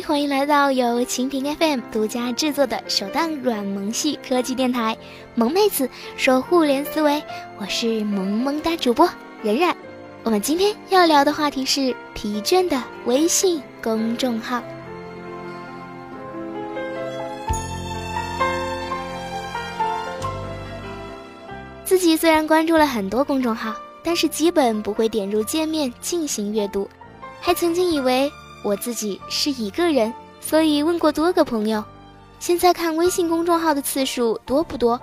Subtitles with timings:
[0.00, 4.96] 欢迎来到由蜻蜓 FM 独家制作的首档软萌系科技电台
[5.34, 7.12] 《萌妹子说互联思维》，
[7.58, 9.08] 我是萌萌哒主播
[9.42, 9.76] 冉冉。
[10.22, 14.62] 我们今天要聊的话题是疲倦的微信公众号。
[21.84, 26.88] 自己虽然关注了很多公众号，但是基本不会点入界面进行阅读，
[27.40, 28.32] 还曾经以为。
[28.62, 31.84] 我自己是一个人，所以问过多个朋友，
[32.38, 35.00] 现在看微信公众号的次数多不多？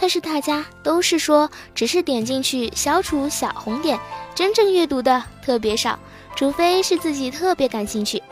[0.00, 3.98] 但是大家都是说，只是点进去消除小红点，
[4.34, 5.98] 真正阅读的特别少，
[6.34, 8.22] 除非是自己特别感兴趣。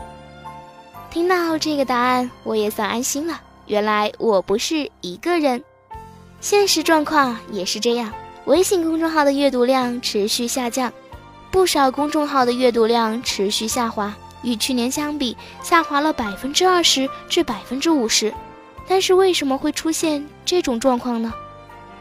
[1.10, 3.41] 听到这个答案，我也算安心了。
[3.66, 5.62] 原来我不是一个人，
[6.41, 8.12] 现实状况也是这样。
[8.46, 10.93] 微信公众号的阅读量持续下降，
[11.51, 14.12] 不少公众号的阅读量持续下滑。
[14.43, 18.33] 与去年相比，下滑了百分之二十至百分之五十。
[18.88, 21.33] 但是为什么会出现这种状况呢？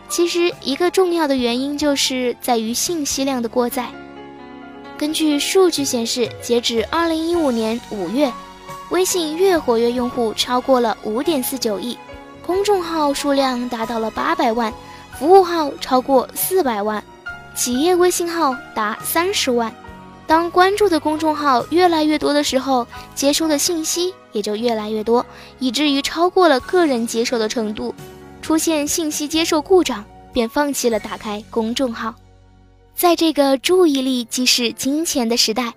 [0.07, 3.87] 其实一个重要的原因就是在于信息量的过载。
[4.97, 8.31] 根据数据显示，截止二零一五年五月，
[8.89, 11.95] 微信月活跃用户超过了五点四九亿，
[12.43, 14.73] 公众号数量达到了八百万，
[15.17, 17.03] 服务号超过四百万，
[17.55, 19.71] 企业微信号达三十万。
[20.29, 22.85] 当关注的公众号越来越多的时候，
[23.15, 25.25] 接收的信息也就越来越多，
[25.57, 27.95] 以至于超过了个人接受的程度，
[28.39, 32.13] 出现信息接受故障，便放弃了打开公众号。
[32.93, 35.73] 在这个注意力即是金钱的时代，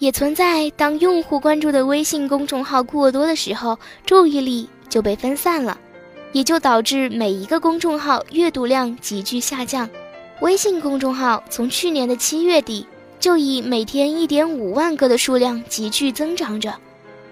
[0.00, 5.78] 也存在当用户关注的微信公众号过多的时候，注意力就被分散了，
[6.32, 9.88] 也就导致每一个公众号阅读量急剧下降。
[10.40, 12.84] 微信公众号从去年的七月底。
[13.24, 16.74] 就以每天一点五万个的数量急剧增长着，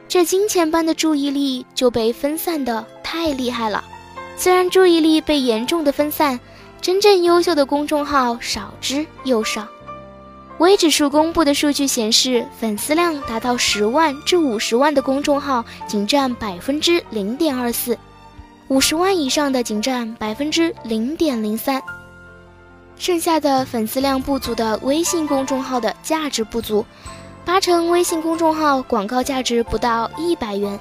[0.08, 3.84] 这金钱般的注意力就被分散的太厉害了。
[4.38, 6.40] 虽然注意力被严重的分散，
[6.80, 9.68] 真正优秀的公众号少之又少。
[10.56, 17.98] 微指数公布的数据显示，粉丝量达到十万至五十万的公众号仅占百分之零点二四，
[18.68, 21.82] 五十万以上的仅占百分之零点零三。
[23.02, 26.86] 剩下的粉丝量不足的微信公众号的价值不足，
[27.44, 30.78] 八成微信公众号广告价值不到一百元。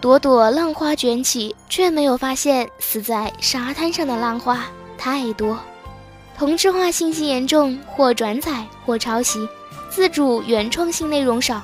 [0.00, 4.64] 朵朵浪花卷起，却没有发现死在沙滩上的浪花
[4.96, 5.58] 太多。
[6.34, 9.46] 同质化信息严重，或转载或抄袭，
[9.90, 11.60] 自主原创性内容少，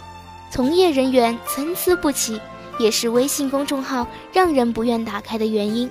[0.51, 2.39] 从业人员参差不齐，
[2.79, 5.91] 也是微信公众号让人不愿打开的原因。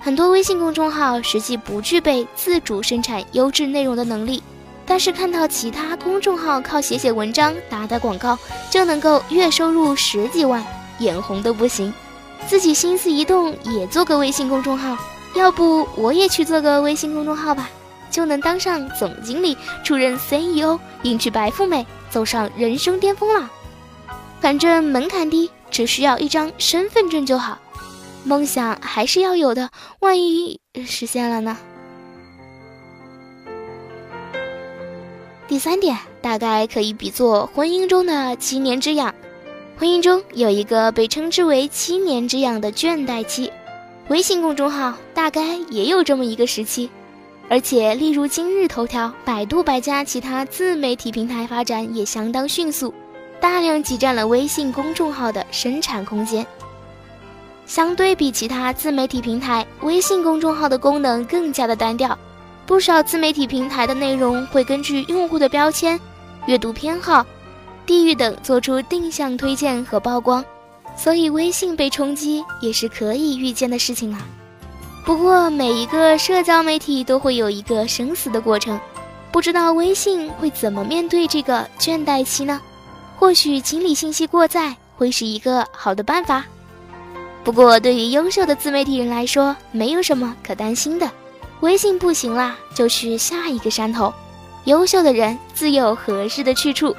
[0.00, 4.42] 很多微信公众号实际不具备自主生产优质内容的能力，
[4.86, 8.38] 但是看到其他公众号靠写写文章、打打广告
[8.70, 10.64] 就能够月收入十几万，
[11.00, 11.92] 眼红的不行。
[12.46, 14.96] 自己心思一动，也做个微信公众号，
[15.34, 17.68] 要不我也去做个微信公众号吧，
[18.10, 23.50] 就能当上总经理，出任 CEO，迎娶白富美，走上人生巅峰了。
[24.40, 27.58] 反正门槛低，只需要一张身份证就好。
[28.24, 29.70] 梦想还是要有的，
[30.00, 31.56] 万一实现了呢？
[35.46, 39.14] 第三点，大概可以比作婚姻中的七年之痒。
[39.78, 43.50] 婚姻中有一个被称之为七年之痒的倦怠期，
[44.08, 46.90] 微信公众号大概也有这么一个时期。
[47.48, 52.92] 而且，例如今日头条、百度百家其他自媒体平台发展也相当迅速，
[53.40, 56.46] 大量挤占了微信公众号的生产空间。
[57.68, 62.18] 相对比其他自媒体平台，微信公众号的功能更加的单调。
[62.66, 66.00] 不少自媒体平台的内容会根据用户的标签、
[66.46, 67.24] 阅读偏好、
[67.84, 70.42] 地域等做出定向推荐和曝光，
[70.96, 74.18] 所以微信被冲击也是可以预见的事情了。
[75.04, 78.80] 不过每一个社交媒体都会有一个生死的过程，
[79.30, 82.58] 不知道微信会怎么面对这个倦怠期呢？
[83.18, 86.42] 或许清理信息过载会是一个好的办法。
[87.44, 91.10] 不过，对于优秀的自媒体人来说，没有什么可担心的。
[91.60, 94.12] 微信不行啦，就去下一个山头。
[94.64, 96.94] 优秀的人自有合适的去处。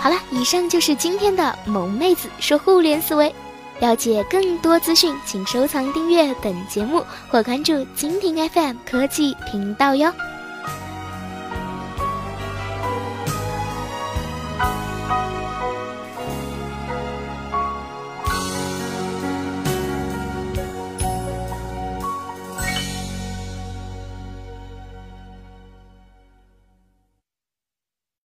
[0.00, 3.34] 好了，以上就是今天的萌妹子说互联思维。
[3.80, 10.12] 了解更多资讯，请收藏、订阅本节目或关注蜻蜓 FM 科技频道哟。